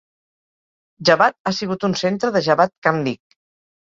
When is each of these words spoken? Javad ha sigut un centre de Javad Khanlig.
Javad 1.09 1.35
ha 1.49 1.51
sigut 1.59 1.85
un 1.89 1.95
centre 2.01 2.31
de 2.37 2.43
Javad 2.47 2.75
Khanlig. 2.87 3.37